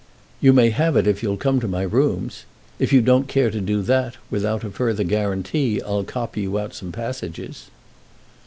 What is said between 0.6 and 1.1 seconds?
have it